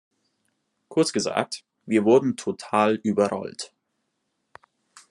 Kurz 0.87 1.13
gesagt, 1.13 1.63
wir 1.85 2.05
wurden 2.05 2.35
total 2.35 2.95
überrollt. 3.03 3.71